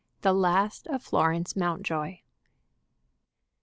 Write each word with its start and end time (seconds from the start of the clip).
THE 0.21 0.33
LAST 0.33 0.87
OF 0.87 0.99
FLORENCE 1.03 1.53
MOUNTJOY. 1.55 2.23